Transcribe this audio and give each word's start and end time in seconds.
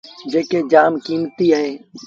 جيڪي 0.31 0.59
جآم 0.71 0.91
ڪيمتيٚ 1.05 1.53
اهين۔ 1.55 1.75